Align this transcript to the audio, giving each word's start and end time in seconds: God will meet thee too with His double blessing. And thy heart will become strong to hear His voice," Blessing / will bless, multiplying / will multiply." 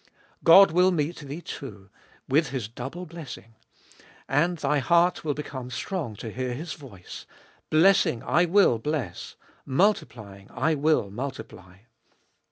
God 0.43 0.71
will 0.71 0.89
meet 0.89 1.17
thee 1.17 1.41
too 1.41 1.91
with 2.27 2.49
His 2.49 2.67
double 2.67 3.05
blessing. 3.05 3.53
And 4.27 4.57
thy 4.57 4.79
heart 4.79 5.23
will 5.23 5.35
become 5.35 5.69
strong 5.69 6.15
to 6.15 6.31
hear 6.31 6.55
His 6.55 6.73
voice," 6.73 7.27
Blessing 7.69 8.23
/ 8.49 8.49
will 8.51 8.79
bless, 8.79 9.35
multiplying 9.63 10.47
/ 10.77 10.77
will 10.81 11.11
multiply." 11.11 11.77